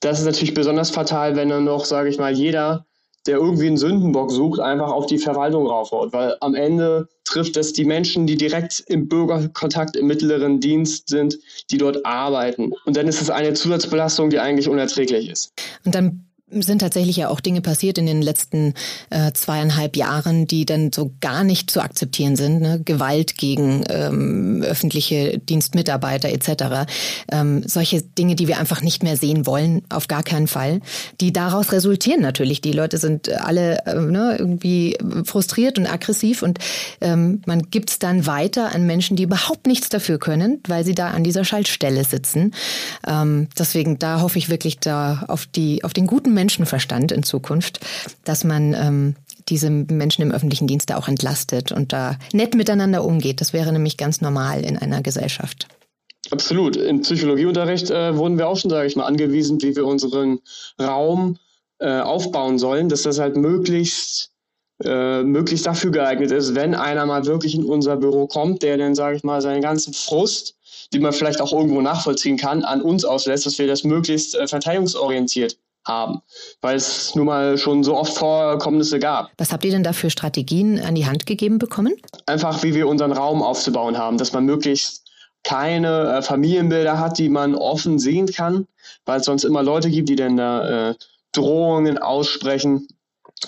[0.00, 2.86] Das ist natürlich besonders fatal, wenn dann noch, sage ich mal, jeder
[3.26, 6.12] der irgendwie einen Sündenbock sucht, einfach auf die Verwaltung raufhaut.
[6.12, 11.38] Weil am Ende trifft es die Menschen, die direkt im Bürgerkontakt im mittleren Dienst sind,
[11.70, 12.72] die dort arbeiten.
[12.86, 15.52] Und dann ist es eine Zusatzbelastung, die eigentlich unerträglich ist.
[15.84, 18.74] Und dann sind tatsächlich ja auch Dinge passiert in den letzten
[19.10, 22.60] äh, zweieinhalb Jahren, die dann so gar nicht zu akzeptieren sind.
[22.60, 22.80] Ne?
[22.84, 26.90] Gewalt gegen ähm, öffentliche Dienstmitarbeiter etc.
[27.30, 30.80] Ähm, solche Dinge, die wir einfach nicht mehr sehen wollen, auf gar keinen Fall.
[31.20, 32.60] Die daraus resultieren natürlich.
[32.60, 36.58] Die Leute sind alle äh, ne, irgendwie frustriert und aggressiv und
[37.00, 40.94] ähm, man gibt es dann weiter an Menschen, die überhaupt nichts dafür können, weil sie
[40.94, 42.52] da an dieser Schaltstelle sitzen.
[43.06, 47.80] Ähm, deswegen da hoffe ich wirklich da auf die auf den guten Menschenverstand in Zukunft,
[48.24, 49.14] dass man ähm,
[49.50, 53.42] diese Menschen im öffentlichen Dienst da auch entlastet und da nett miteinander umgeht.
[53.42, 55.68] Das wäre nämlich ganz normal in einer Gesellschaft.
[56.30, 56.76] Absolut.
[56.76, 60.38] Im Psychologieunterricht äh, wurden wir auch schon, sage ich mal, angewiesen, wie wir unseren
[60.80, 61.36] Raum
[61.78, 64.30] äh, aufbauen sollen, dass das halt möglichst
[64.82, 68.94] äh, möglichst dafür geeignet ist, wenn einer mal wirklich in unser Büro kommt, der dann,
[68.94, 70.56] sage ich mal, seinen ganzen Frust,
[70.94, 74.46] den man vielleicht auch irgendwo nachvollziehen kann, an uns auslässt, dass wir das möglichst äh,
[74.46, 76.20] verteidigungsorientiert haben,
[76.60, 79.30] weil es nun mal schon so oft Vorkommnisse gab.
[79.38, 81.94] Was habt ihr denn da für Strategien an die Hand gegeben bekommen?
[82.26, 85.10] Einfach, wie wir unseren Raum aufzubauen haben, dass man möglichst
[85.42, 88.66] keine äh, Familienbilder hat, die man offen sehen kann,
[89.06, 90.94] weil es sonst immer Leute gibt, die dann da äh,
[91.32, 92.88] Drohungen aussprechen.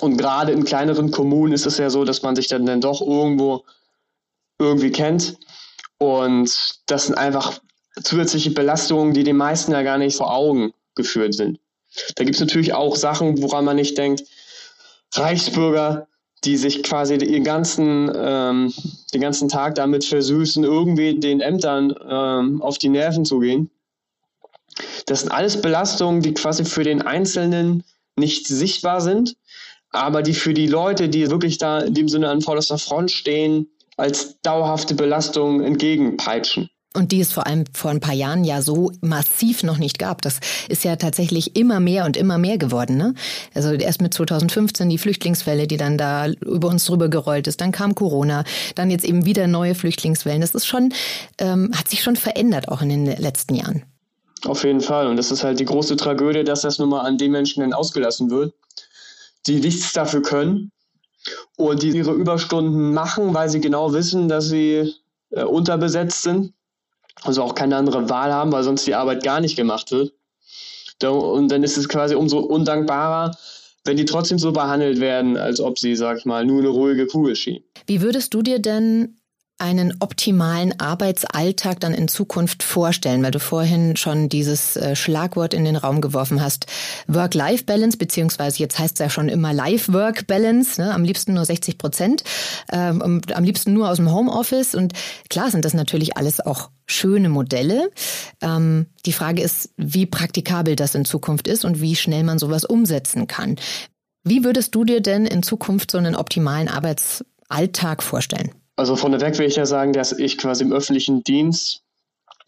[0.00, 3.02] Und gerade in kleineren Kommunen ist es ja so, dass man sich dann, dann doch
[3.02, 3.64] irgendwo
[4.58, 5.36] irgendwie kennt.
[5.98, 7.60] Und das sind einfach
[8.02, 11.58] zusätzliche Belastungen, die den meisten ja gar nicht vor Augen geführt sind.
[12.16, 14.24] Da gibt es natürlich auch Sachen, woran man nicht denkt.
[15.14, 16.08] Reichsbürger,
[16.44, 18.72] die sich quasi den ganzen, ähm,
[19.12, 23.70] den ganzen Tag damit versüßen, irgendwie den Ämtern ähm, auf die Nerven zu gehen.
[25.06, 27.84] Das sind alles Belastungen, die quasi für den Einzelnen
[28.16, 29.36] nicht sichtbar sind,
[29.90, 33.68] aber die für die Leute, die wirklich da in dem Sinne an vorderster Front stehen,
[33.96, 36.70] als dauerhafte Belastung entgegenpeitschen.
[36.94, 40.20] Und die es vor allem vor ein paar Jahren ja so massiv noch nicht gab.
[40.20, 42.98] Das ist ja tatsächlich immer mehr und immer mehr geworden.
[42.98, 43.14] Ne?
[43.54, 47.62] Also erst mit 2015 die Flüchtlingswelle, die dann da über uns drüber gerollt ist.
[47.62, 50.42] Dann kam Corona, dann jetzt eben wieder neue Flüchtlingswellen.
[50.42, 50.92] Das ist schon,
[51.38, 53.84] ähm, hat sich schon verändert auch in den letzten Jahren.
[54.44, 55.06] Auf jeden Fall.
[55.06, 57.72] Und das ist halt die große Tragödie, dass das nun mal an den Menschen dann
[57.72, 58.52] ausgelassen wird,
[59.46, 60.72] die nichts dafür können
[61.56, 64.92] und die ihre Überstunden machen, weil sie genau wissen, dass sie
[65.30, 66.52] äh, unterbesetzt sind
[67.22, 70.12] also auch keine andere Wahl haben, weil sonst die Arbeit gar nicht gemacht wird.
[71.02, 73.36] Und dann ist es quasi umso undankbarer,
[73.84, 77.06] wenn die trotzdem so behandelt werden, als ob sie, sag ich mal, nur eine ruhige
[77.06, 77.64] Kugel schieben.
[77.86, 79.18] Wie würdest du dir denn
[79.58, 83.22] einen optimalen Arbeitsalltag dann in Zukunft vorstellen?
[83.22, 86.66] Weil du vorhin schon dieses äh, Schlagwort in den Raum geworfen hast.
[87.06, 90.92] Work-Life-Balance, beziehungsweise jetzt heißt es ja schon immer Life-Work-Balance, ne?
[90.92, 92.24] am liebsten nur 60 Prozent,
[92.72, 94.74] ähm, am liebsten nur aus dem Homeoffice.
[94.74, 94.92] Und
[95.30, 97.90] klar sind das natürlich alles auch schöne Modelle.
[98.40, 102.64] Ähm, die Frage ist, wie praktikabel das in Zukunft ist und wie schnell man sowas
[102.64, 103.56] umsetzen kann.
[104.24, 108.52] Wie würdest du dir denn in Zukunft so einen optimalen Arbeitsalltag vorstellen?
[108.76, 111.82] Also vorneweg will ich ja sagen, dass ich quasi im öffentlichen Dienst,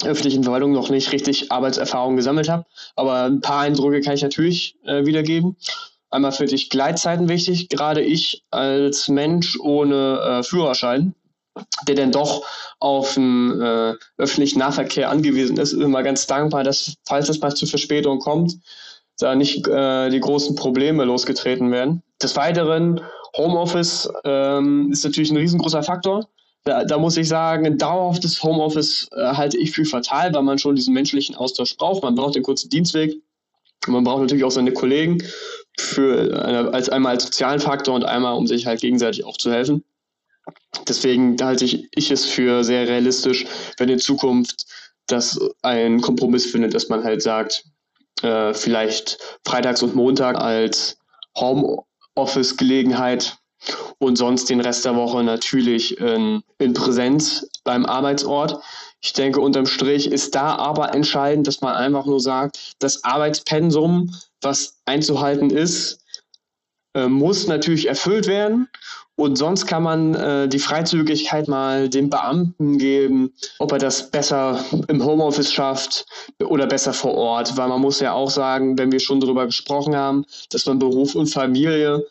[0.05, 2.65] öffentlichen Verwaltung noch nicht richtig Arbeitserfahrung gesammelt habe.
[2.97, 5.57] Aber ein paar Eindrücke kann ich natürlich äh, wiedergeben.
[6.11, 11.15] Einmal finde ich Gleitzeiten wichtig, gerade ich als Mensch ohne äh, Führerschein,
[11.89, 12.45] der dann doch
[12.79, 17.67] auf den äh, öffentlichen Nahverkehr angewiesen ist, immer ganz dankbar, dass, falls es mal zu
[17.67, 18.59] Verspätung kommt,
[19.19, 22.03] da nicht äh, die großen Probleme losgetreten werden.
[22.23, 23.01] Des Weiteren
[23.37, 26.29] Homeoffice ähm, ist natürlich ein riesengroßer Faktor.
[26.65, 30.59] Da, da muss ich sagen, ein dauerhaftes Homeoffice äh, halte ich für fatal, weil man
[30.59, 32.03] schon diesen menschlichen Austausch braucht.
[32.03, 33.15] Man braucht den kurzen Dienstweg.
[33.87, 35.19] Man braucht natürlich auch seine Kollegen
[35.79, 39.53] für eine, als einmal als sozialen Faktor und einmal, um sich halt gegenseitig auch zu
[39.53, 39.85] helfen.
[40.89, 43.45] Deswegen halte ich, ich es für sehr realistisch,
[43.79, 44.67] wenn in Zukunft
[45.07, 47.65] das ein Kompromiss findet, dass man halt sagt,
[48.23, 50.97] äh, vielleicht freitags und Montag als
[51.37, 51.83] Home
[52.15, 53.39] Office-Gelegenheit
[53.99, 58.63] und sonst den Rest der Woche natürlich in, in Präsenz beim Arbeitsort.
[59.01, 64.15] Ich denke, unterm Strich ist da aber entscheidend, dass man einfach nur sagt, das Arbeitspensum,
[64.41, 66.05] was einzuhalten ist,
[66.95, 68.69] äh, muss natürlich erfüllt werden.
[69.17, 74.65] Und sonst kann man äh, die Freizügigkeit mal dem Beamten geben, ob er das besser
[74.89, 76.07] im Homeoffice schafft
[76.41, 77.57] oder besser vor Ort.
[77.57, 81.15] Weil man muss ja auch sagen, wenn wir schon darüber gesprochen haben, dass man Beruf
[81.15, 82.05] und Familie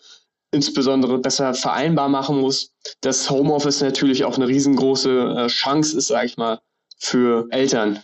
[0.52, 6.28] insbesondere besser vereinbar machen muss, dass Homeoffice natürlich auch eine riesengroße äh, Chance ist, sage
[6.28, 6.62] ich mal,
[6.98, 8.02] für Eltern,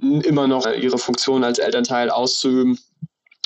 [0.00, 2.78] immer noch ihre Funktion als Elternteil auszuüben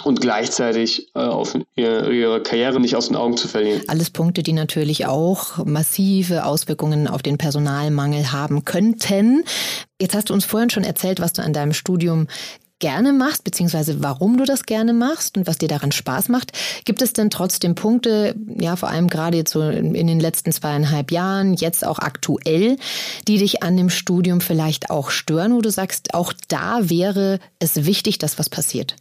[0.05, 3.83] und gleichzeitig äh, auf ihre, ihre Karriere nicht aus den Augen zu verlieren.
[3.89, 9.45] Alles Punkte, die natürlich auch massive Auswirkungen auf den Personalmangel haben könnten.
[10.01, 12.27] Jetzt hast du uns vorhin schon erzählt, was du an deinem Studium
[12.81, 16.53] gerne machst, beziehungsweise warum du das gerne machst und was dir daran Spaß macht.
[16.85, 20.51] Gibt es denn trotzdem Punkte, ja, vor allem gerade jetzt so in, in den letzten
[20.51, 22.77] zweieinhalb Jahren, jetzt auch aktuell,
[23.29, 27.85] die dich an dem Studium vielleicht auch stören, wo du sagst, auch da wäre es
[27.85, 28.97] wichtig, dass was passiert?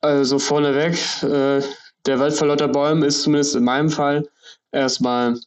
[0.00, 1.62] Also vorneweg, äh,
[2.06, 4.28] der Wald vor lauter Bäumen ist zumindest in meinem Fall
[4.70, 5.38] erstmal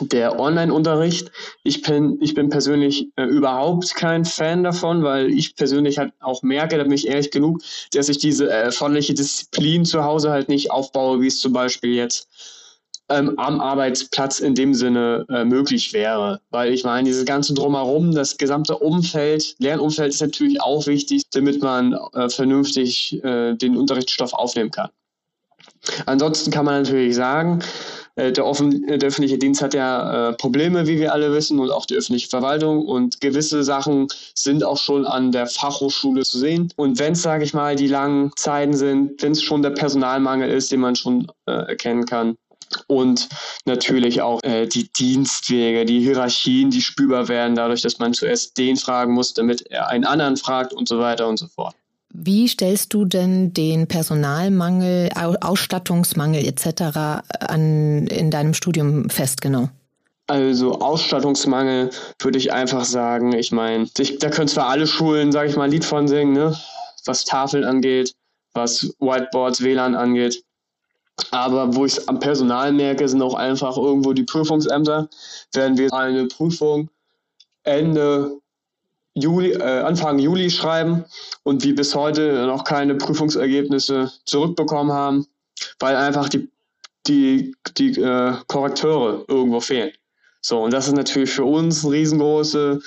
[0.00, 1.30] der Online-Unterricht.
[1.64, 6.42] Ich bin, ich bin persönlich äh, überhaupt kein Fan davon, weil ich persönlich halt auch
[6.42, 7.60] merke, da bin ich ehrlich genug,
[7.92, 12.28] dass ich diese erforderliche Disziplin zu Hause halt nicht aufbaue, wie es zum Beispiel jetzt
[13.10, 16.40] ähm, am Arbeitsplatz in dem Sinne äh, möglich wäre.
[16.50, 21.62] Weil ich meine, dieses ganze Drumherum, das gesamte Umfeld, Lernumfeld ist natürlich auch wichtig, damit
[21.62, 24.90] man äh, vernünftig äh, den Unterrichtsstoff aufnehmen kann.
[26.06, 27.60] Ansonsten kann man natürlich sagen,
[28.16, 31.70] äh, der, offen, der, öffentliche Dienst hat ja äh, Probleme, wie wir alle wissen, und
[31.70, 32.84] auch die öffentliche Verwaltung.
[32.86, 36.72] Und gewisse Sachen sind auch schon an der Fachhochschule zu sehen.
[36.76, 40.50] Und wenn es, sage ich mal, die langen Zeiten sind, wenn es schon der Personalmangel
[40.50, 42.36] ist, den man schon äh, erkennen kann,
[42.86, 43.28] und
[43.64, 48.76] natürlich auch äh, die Dienstwege, die Hierarchien, die spürbar werden, dadurch, dass man zuerst den
[48.76, 51.74] fragen muss, damit er einen anderen fragt und so weiter und so fort.
[52.12, 57.22] Wie stellst du denn den Personalmangel, Ausstattungsmangel etc.
[57.40, 59.68] An, in deinem Studium fest genau?
[60.26, 63.88] Also Ausstattungsmangel würde ich einfach sagen, ich meine,
[64.20, 66.56] da können zwar alle Schulen, sage ich mal, ein Lied von singen, ne?
[67.04, 68.14] was Tafeln angeht,
[68.52, 70.44] was Whiteboards, WLAN angeht.
[71.30, 75.08] Aber wo ich es am Personal merke, sind auch einfach irgendwo die Prüfungsämter.
[75.52, 76.90] Werden wir eine Prüfung
[77.62, 78.40] Ende
[79.14, 81.04] Juli, äh, Anfang Juli schreiben
[81.42, 85.26] und wir bis heute noch keine Prüfungsergebnisse zurückbekommen haben,
[85.78, 86.48] weil einfach die,
[87.06, 89.90] die, die äh, Korrekteure irgendwo fehlen.
[90.42, 92.80] So, und das ist natürlich für uns ein riesengroße,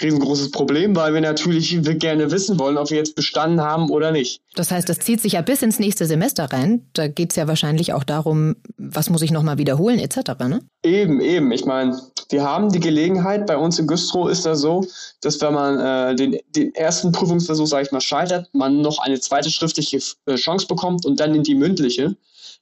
[0.00, 4.40] riesengroßes Problem, weil wir natürlich gerne wissen wollen, ob wir jetzt bestanden haben oder nicht.
[4.54, 6.86] Das heißt, das zieht sich ja bis ins nächste Semester rein.
[6.94, 10.16] Da geht es ja wahrscheinlich auch darum, was muss ich nochmal wiederholen etc.
[10.48, 10.60] Ne?
[10.82, 11.52] Eben, eben.
[11.52, 11.98] Ich meine,
[12.30, 14.86] wir haben die Gelegenheit, bei uns in Güstrow ist das so,
[15.20, 19.20] dass wenn man äh, den, den ersten Prüfungsversuch, sage ich mal, scheitert, man noch eine
[19.20, 22.16] zweite schriftliche äh, Chance bekommt und dann in die mündliche.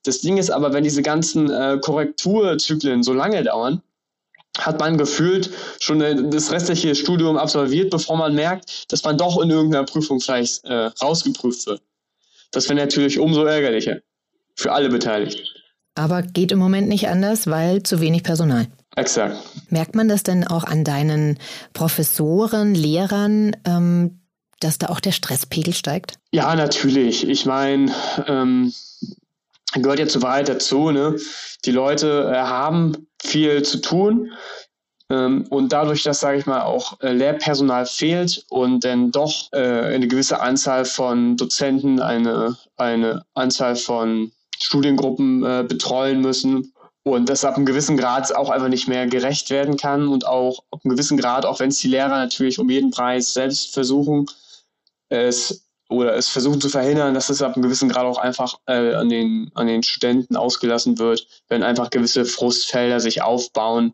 [0.05, 3.83] Das Ding ist aber, wenn diese ganzen äh, Korrekturzyklen so lange dauern,
[4.59, 9.51] hat man gefühlt schon das restliche Studium absolviert, bevor man merkt, dass man doch in
[9.51, 11.83] irgendeiner Prüfung vielleicht äh, rausgeprüft wird.
[12.51, 13.99] Das wäre natürlich umso ärgerlicher
[14.57, 15.43] für alle Beteiligten.
[15.95, 18.67] Aber geht im Moment nicht anders, weil zu wenig Personal.
[18.97, 19.37] Exakt.
[19.71, 21.39] Merkt man das denn auch an deinen
[21.73, 24.21] Professoren, Lehrern, ähm,
[24.61, 26.19] dass da auch der Stresspegel steigt?
[26.33, 27.27] Ja, natürlich.
[27.29, 27.93] Ich meine,
[28.27, 28.73] ähm,
[29.75, 30.91] gehört ja zu Wahrheit dazu.
[30.91, 31.17] Ne?
[31.65, 34.33] Die Leute äh, haben viel zu tun.
[35.11, 39.59] Ähm, und dadurch, dass, sage ich mal, auch äh, Lehrpersonal fehlt und dann doch äh,
[39.59, 44.31] eine gewisse Anzahl von Dozenten eine, eine Anzahl von
[44.63, 49.51] Studiengruppen äh, betreuen müssen und das ab einem gewissen Grad auch einfach nicht mehr gerecht
[49.51, 52.69] werden kann und auch ab einem gewissen Grad, auch wenn es die Lehrer natürlich um
[52.71, 54.27] jeden Preis selbst versuchen,
[55.09, 58.94] es oder es versuchen zu verhindern, dass es ab einem gewissen Grad auch einfach äh,
[58.94, 63.92] an, den, an den Studenten ausgelassen wird, wenn einfach gewisse Frustfelder sich aufbauen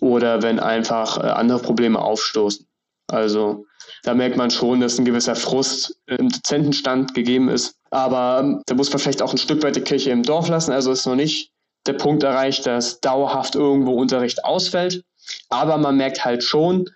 [0.00, 2.66] oder wenn einfach äh, andere Probleme aufstoßen.
[3.08, 3.66] Also
[4.02, 7.76] da merkt man schon, dass ein gewisser Frust im Dozentenstand gegeben ist.
[7.90, 10.72] Aber ähm, da muss man vielleicht auch ein Stück weit die Kirche im Dorf lassen.
[10.72, 11.52] Also ist noch nicht
[11.86, 15.04] der Punkt erreicht, dass dauerhaft irgendwo Unterricht ausfällt.
[15.48, 16.90] Aber man merkt halt schon,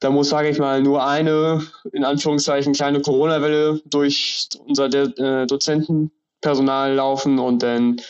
[0.00, 6.94] da muss, sage ich mal, nur eine, in Anführungszeichen, kleine Corona-Welle durch unser äh, Dozentenpersonal
[6.94, 8.00] laufen und dann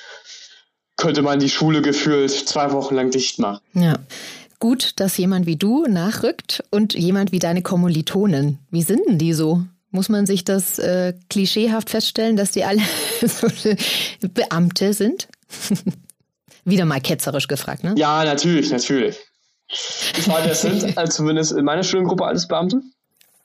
[0.96, 3.60] könnte man die Schule gefühlt zwei Wochen lang dicht machen.
[3.74, 3.98] Ja.
[4.60, 8.60] Gut, dass jemand wie du nachrückt und jemand wie deine Kommilitonen.
[8.70, 9.64] Wie sind denn die so?
[9.90, 12.80] Muss man sich das äh, klischeehaft feststellen, dass die alle
[13.20, 13.48] so
[14.32, 15.26] Beamte sind?
[16.64, 17.94] Wieder mal ketzerisch gefragt, ne?
[17.96, 19.18] Ja, natürlich, natürlich.
[20.16, 22.82] Ich meine, das sind also zumindest in meiner Studiengruppe alles Beamte.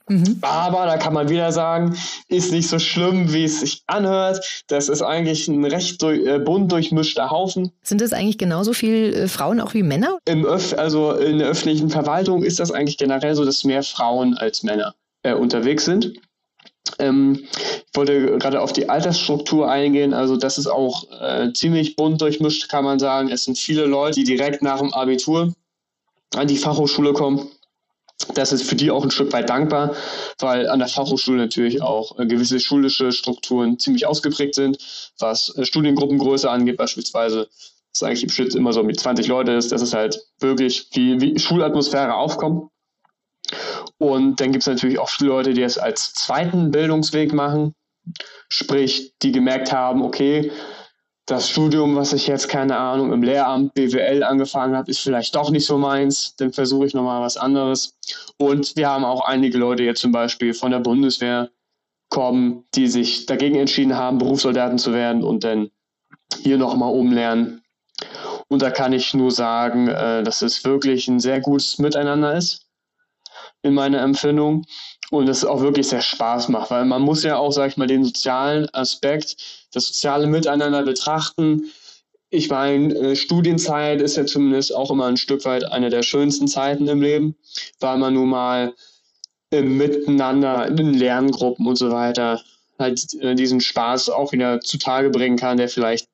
[0.08, 0.38] Mhm.
[0.40, 1.96] Aber da kann man wieder sagen,
[2.28, 4.64] ist nicht so schlimm, wie es sich anhört.
[4.68, 7.72] Das ist eigentlich ein recht durch, äh, bunt durchmischter Haufen.
[7.82, 10.18] Sind das eigentlich genauso viele äh, Frauen auch wie Männer?
[10.24, 14.36] Im Öf also in der öffentlichen Verwaltung ist das eigentlich generell so, dass mehr Frauen
[14.36, 16.14] als Männer äh, unterwegs sind.
[16.98, 20.14] Ähm, ich wollte gerade auf die Altersstruktur eingehen.
[20.14, 23.28] Also das ist auch äh, ziemlich bunt durchmischt, kann man sagen.
[23.28, 25.52] Es sind viele Leute, die direkt nach dem Abitur
[26.34, 27.48] an die Fachhochschule kommen.
[28.34, 29.94] Das ist für die auch ein Stück weit dankbar,
[30.40, 34.78] weil an der Fachhochschule natürlich auch äh, gewisse schulische Strukturen ziemlich ausgeprägt sind,
[35.18, 37.48] was äh, Studiengruppengröße angeht beispielsweise.
[37.92, 41.20] Das eigentlich im Schnitt immer so mit 20 Leute ist, dass es halt wirklich wie,
[41.20, 42.70] wie Schulatmosphäre aufkommt.
[43.98, 47.74] Und dann gibt es natürlich auch viele Leute, die es als zweiten Bildungsweg machen,
[48.48, 50.50] sprich, die gemerkt haben, okay,
[51.28, 55.50] das Studium, was ich jetzt, keine Ahnung, im Lehramt BWL angefangen habe, ist vielleicht doch
[55.50, 56.34] nicht so meins.
[56.36, 57.94] Dann versuche ich nochmal was anderes.
[58.38, 61.50] Und wir haben auch einige Leute jetzt zum Beispiel von der Bundeswehr
[62.08, 65.70] kommen, die sich dagegen entschieden haben, Berufssoldaten zu werden und dann
[66.42, 67.62] hier nochmal umlernen.
[68.48, 72.68] Und da kann ich nur sagen, äh, dass es wirklich ein sehr gutes Miteinander ist,
[73.60, 74.64] in meiner Empfindung
[75.10, 77.86] und es auch wirklich sehr Spaß macht, weil man muss ja auch, sag ich mal,
[77.86, 79.36] den sozialen Aspekt,
[79.72, 81.70] das soziale Miteinander betrachten.
[82.30, 86.48] Ich meine, äh, Studienzeit ist ja zumindest auch immer ein Stück weit eine der schönsten
[86.48, 87.36] Zeiten im Leben,
[87.80, 88.74] weil man nun mal
[89.50, 92.42] Miteinander, in Lerngruppen und so weiter
[92.78, 96.08] halt äh, diesen Spaß auch wieder zutage bringen kann, der vielleicht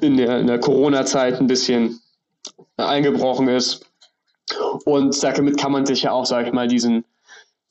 [0.00, 2.00] in der, in der Corona-Zeit ein bisschen
[2.76, 3.86] eingebrochen ist.
[4.84, 7.04] Und damit kann man sich ja auch, sag ich mal, diesen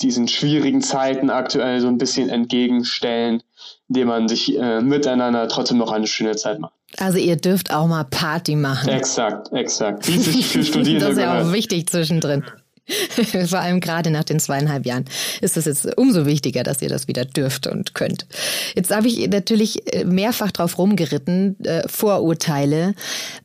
[0.02, 3.44] diesen schwierigen Zeiten aktuell so ein bisschen entgegenstellen,
[3.90, 6.74] indem man sich äh, miteinander trotzdem noch eine schöne Zeit macht.
[6.98, 8.90] Also ihr dürft auch mal Party machen.
[8.90, 10.08] Exakt, exakt.
[10.08, 12.44] Wie sich für Studierende Das ist ja auch wichtig zwischendrin.
[13.48, 15.06] Vor allem gerade nach den zweieinhalb Jahren
[15.42, 18.26] ist es jetzt umso wichtiger, dass ihr das wieder dürft und könnt.
[18.76, 22.94] Jetzt habe ich natürlich äh, mehrfach drauf rumgeritten, äh, Vorurteile.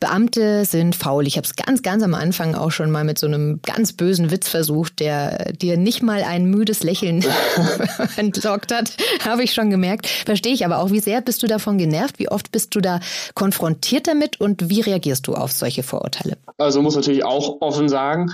[0.00, 1.26] Beamte sind faul.
[1.26, 4.30] Ich habe es ganz, ganz am Anfang auch schon mal mit so einem ganz bösen
[4.30, 7.24] Witz versucht, der dir nicht mal ein müdes Lächeln
[8.16, 8.92] entlockt hat,
[9.24, 10.06] habe ich schon gemerkt.
[10.06, 10.90] Verstehe ich aber auch.
[10.90, 12.18] Wie sehr bist du davon genervt?
[12.18, 13.00] Wie oft bist du da
[13.34, 16.36] konfrontiert damit und wie reagierst du auf solche Vorurteile?
[16.58, 18.30] Also muss natürlich auch offen sagen,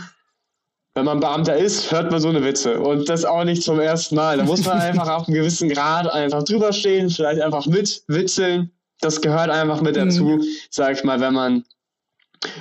[1.01, 2.79] wenn man Beamter ist, hört man so eine Witze.
[2.79, 4.37] Und das auch nicht zum ersten Mal.
[4.37, 8.71] Da muss man einfach auf einem gewissen Grad einfach drüber stehen, vielleicht einfach mit witzeln.
[9.01, 10.45] das gehört einfach mit dazu, mhm.
[10.69, 11.65] sag ich mal, wenn man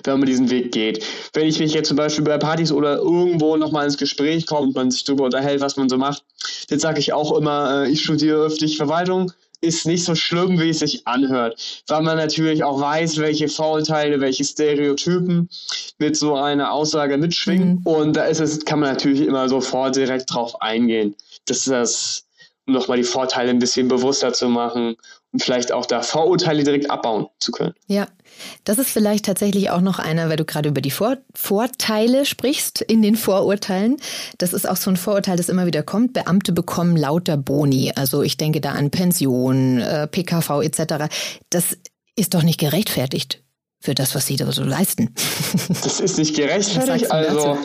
[0.04, 1.06] wenn man diesen Weg geht.
[1.34, 4.76] Wenn ich mich jetzt zum Beispiel bei Partys oder irgendwo nochmal ins Gespräch komme und
[4.76, 6.24] man sich darüber unterhält, was man so macht,
[6.70, 10.70] dann sage ich auch immer, äh, ich studiere öffentliche Verwaltung, ist nicht so schlimm, wie
[10.70, 15.50] es sich anhört, weil man natürlich auch weiß, welche Vorurteile, welche Stereotypen
[15.98, 17.80] mit so einer Aussage mitschwingen.
[17.80, 17.88] Mhm.
[17.88, 21.16] Und da ist es, kann man natürlich immer sofort direkt drauf eingehen.
[21.46, 22.26] Das ist das,
[22.68, 24.96] um nochmal die Vorteile ein bisschen bewusster zu machen
[25.38, 27.74] vielleicht auch da Vorurteile direkt abbauen zu können.
[27.88, 28.08] Ja,
[28.64, 32.82] das ist vielleicht tatsächlich auch noch einer, weil du gerade über die Vor Vorteile sprichst
[32.82, 33.98] in den Vorurteilen.
[34.38, 36.14] Das ist auch so ein Vorurteil, das immer wieder kommt.
[36.14, 37.92] Beamte bekommen lauter Boni.
[37.96, 41.14] Also ich denke da an Pension, äh, PKV etc.
[41.50, 41.78] Das
[42.16, 43.44] ist doch nicht gerechtfertigt
[43.80, 45.14] für das, was sie da so leisten.
[45.70, 47.12] Das ist nicht gerechtfertigt.
[47.12, 47.58] Also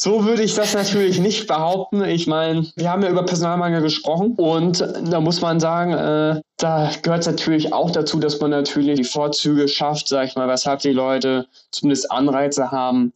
[0.00, 2.04] so würde ich das natürlich nicht behaupten.
[2.04, 6.92] Ich meine, wir haben ja über Personalmangel gesprochen und da muss man sagen, äh, da
[7.02, 10.80] gehört es natürlich auch dazu, dass man natürlich die Vorzüge schafft, sag ich mal, weshalb
[10.80, 13.12] die Leute zumindest Anreize haben,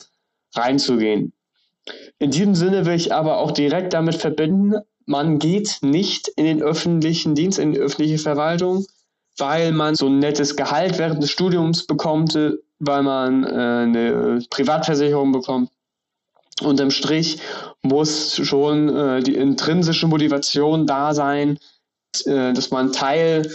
[0.57, 1.33] reinzugehen.
[2.19, 4.75] In diesem Sinne will ich aber auch direkt damit verbinden,
[5.07, 8.87] man geht nicht in den öffentlichen Dienst, in die öffentliche Verwaltung,
[9.39, 12.37] weil man so ein nettes Gehalt während des Studiums bekommt,
[12.81, 15.71] weil man äh, eine Privatversicherung bekommt
[16.61, 17.39] unterm Strich
[17.83, 21.59] muss schon äh, die intrinsische Motivation da sein,
[22.25, 23.51] äh, dass man Teil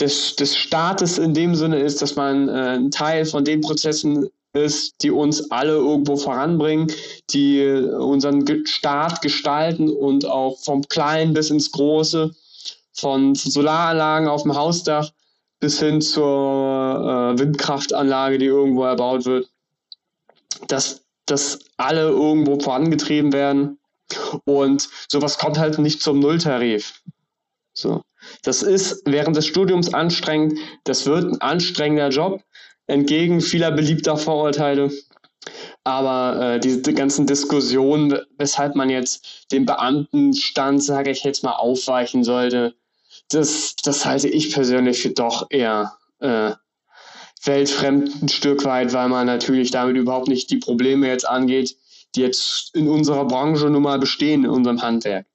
[0.00, 4.28] des, des Staates in dem Sinne ist, dass man äh, ein Teil von den Prozessen
[4.54, 6.90] ist, die uns alle irgendwo voranbringen,
[7.30, 12.34] die unseren Staat gestalten und auch vom Kleinen bis ins Große,
[12.94, 15.10] von Solaranlagen auf dem Hausdach
[15.60, 19.48] bis hin zur äh, Windkraftanlage, die irgendwo erbaut wird.
[20.68, 23.78] Das dass alle irgendwo vorangetrieben werden.
[24.44, 27.02] Und sowas kommt halt nicht zum Nulltarif.
[27.74, 28.02] So.
[28.42, 30.58] Das ist während des Studiums anstrengend.
[30.84, 32.42] Das wird ein anstrengender Job,
[32.86, 34.90] entgegen vieler beliebter Vorurteile.
[35.84, 42.24] Aber äh, diese ganzen Diskussionen, weshalb man jetzt den Beamtenstand, sage ich jetzt mal, aufweichen
[42.24, 42.74] sollte,
[43.30, 46.52] das, das halte ich persönlich für doch eher äh,
[47.44, 51.76] weltfremd ein Stück weit, weil man natürlich damit überhaupt nicht die Probleme jetzt angeht,
[52.14, 55.26] die jetzt in unserer Branche nun mal bestehen, in unserem Handwerk.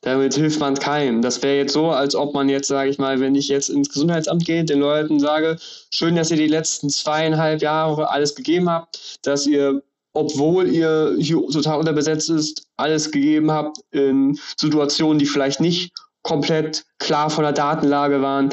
[0.00, 1.20] Damit hilft man keinem.
[1.20, 3.90] Das wäre jetzt so, als ob man jetzt, sage ich mal, wenn ich jetzt ins
[3.90, 5.58] Gesundheitsamt gehe, den Leuten sage,
[5.90, 9.82] schön, dass ihr die letzten zweieinhalb Jahre alles gegeben habt, dass ihr,
[10.14, 16.86] obwohl ihr hier total unterbesetzt ist, alles gegeben habt in Situationen, die vielleicht nicht komplett
[16.98, 18.48] klar von der Datenlage waren.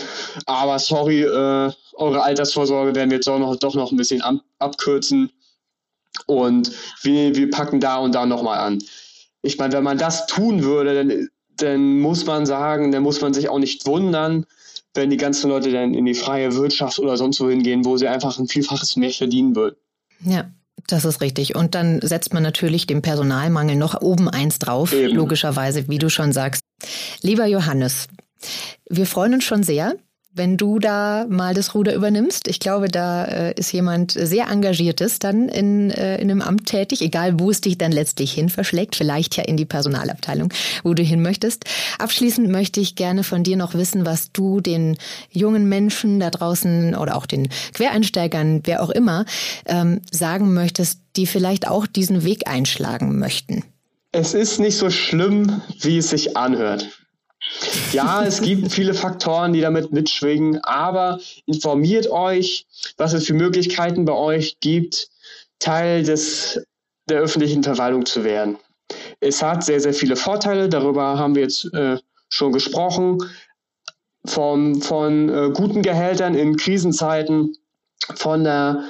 [0.45, 4.35] Aber sorry, äh, eure Altersvorsorge werden wir jetzt auch noch, doch noch ein bisschen ab,
[4.59, 5.31] abkürzen.
[6.25, 8.83] Und wir, wir packen da und da nochmal an.
[9.41, 13.33] Ich meine, wenn man das tun würde, dann, dann muss man sagen, dann muss man
[13.33, 14.45] sich auch nicht wundern,
[14.93, 18.07] wenn die ganzen Leute dann in die freie Wirtschaft oder sonst wo hingehen, wo sie
[18.07, 19.77] einfach ein Vielfaches mehr verdienen würden.
[20.23, 20.51] Ja.
[20.87, 21.55] Das ist richtig.
[21.55, 25.15] Und dann setzt man natürlich dem Personalmangel noch oben eins drauf, Eben.
[25.15, 26.63] logischerweise, wie du schon sagst.
[27.21, 28.07] Lieber Johannes,
[28.89, 29.95] wir freuen uns schon sehr,
[30.33, 32.47] wenn du da mal das Ruder übernimmst.
[32.47, 37.01] Ich glaube, da äh, ist jemand sehr engagiertes dann in, äh, in einem Amt tätig,
[37.01, 41.03] egal wo es dich dann letztlich hin verschlägt, vielleicht ja in die Personalabteilung, wo du
[41.03, 41.65] hin möchtest.
[41.99, 44.97] Abschließend möchte ich gerne von dir noch wissen, was du den
[45.29, 49.25] jungen Menschen da draußen oder auch den Quereinsteigern, wer auch immer,
[49.65, 53.63] ähm, sagen möchtest, die vielleicht auch diesen Weg einschlagen möchten.
[54.13, 57.00] Es ist nicht so schlimm, wie es sich anhört.
[57.91, 64.05] Ja, es gibt viele Faktoren, die damit mitschwingen, aber informiert euch, was es für Möglichkeiten
[64.05, 65.09] bei euch gibt,
[65.59, 66.61] Teil des,
[67.09, 68.57] der öffentlichen Verwaltung zu werden.
[69.19, 71.97] Es hat sehr, sehr viele Vorteile, darüber haben wir jetzt äh,
[72.29, 73.17] schon gesprochen,
[74.25, 77.55] von, von äh, guten Gehältern in Krisenzeiten,
[78.15, 78.83] von der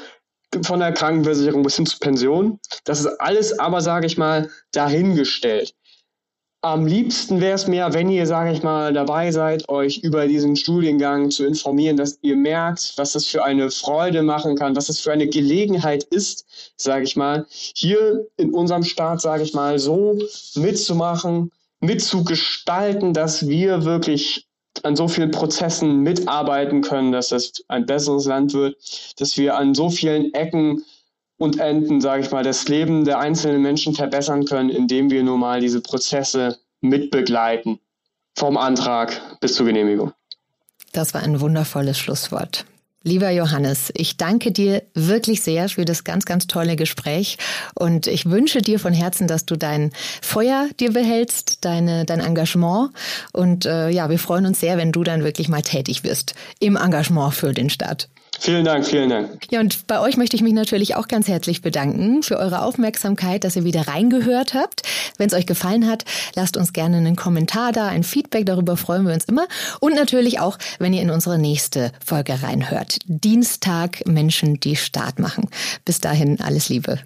[0.65, 2.59] von der Krankenversicherung bis hin zur Pension.
[2.83, 5.73] Das ist alles aber, sage ich mal, dahingestellt.
[6.63, 10.55] Am liebsten wäre es mir, wenn ihr, sage ich mal, dabei seid, euch über diesen
[10.55, 14.99] Studiengang zu informieren, dass ihr merkt, was das für eine Freude machen kann, was das
[14.99, 16.45] für eine Gelegenheit ist,
[16.77, 20.19] sage ich mal, hier in unserem Staat, sage ich mal, so
[20.53, 24.45] mitzumachen, mitzugestalten, dass wir wirklich
[24.83, 28.77] an so vielen Prozessen mitarbeiten können, dass das ein besseres Land wird,
[29.19, 30.83] dass wir an so vielen Ecken
[31.41, 35.39] und Enden, sage ich mal, das Leben der einzelnen Menschen verbessern können, indem wir nun
[35.39, 37.79] mal diese Prozesse mitbegleiten,
[38.35, 40.13] vom Antrag bis zur Genehmigung.
[40.91, 42.65] Das war ein wundervolles Schlusswort.
[43.03, 47.39] Lieber Johannes, ich danke dir wirklich sehr für das ganz, ganz tolle Gespräch
[47.73, 52.91] und ich wünsche dir von Herzen, dass du dein Feuer dir behältst, deine, dein Engagement
[53.33, 56.75] und äh, ja, wir freuen uns sehr, wenn du dann wirklich mal tätig wirst im
[56.75, 58.10] Engagement für den Staat.
[58.41, 59.45] Vielen Dank, vielen Dank.
[59.51, 63.43] Ja, und bei euch möchte ich mich natürlich auch ganz herzlich bedanken für eure Aufmerksamkeit,
[63.43, 64.81] dass ihr wieder reingehört habt.
[65.19, 69.05] Wenn es euch gefallen hat, lasst uns gerne einen Kommentar da, ein Feedback, darüber freuen
[69.05, 69.45] wir uns immer.
[69.79, 72.97] Und natürlich auch, wenn ihr in unsere nächste Folge reinhört.
[73.05, 75.47] Dienstag Menschen, die Start machen.
[75.85, 76.97] Bis dahin alles Liebe.